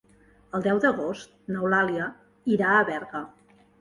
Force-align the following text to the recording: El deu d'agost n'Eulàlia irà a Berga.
El 0.59 0.63
deu 0.67 0.79
d'agost 0.85 1.35
n'Eulàlia 1.53 2.07
irà 2.57 2.73
a 2.79 2.85
Berga. 2.89 3.23